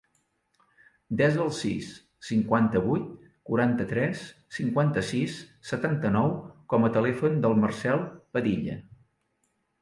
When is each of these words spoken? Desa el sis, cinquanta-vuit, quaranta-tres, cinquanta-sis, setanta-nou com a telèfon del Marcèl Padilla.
Desa 1.17 1.41
el 1.41 1.49
sis, 1.57 1.89
cinquanta-vuit, 2.29 3.11
quaranta-tres, 3.49 4.23
cinquanta-sis, 4.57 5.37
setanta-nou 5.73 6.33
com 6.75 6.89
a 6.89 6.91
telèfon 6.97 7.39
del 7.45 7.57
Marcèl 7.67 8.03
Padilla. 8.39 8.81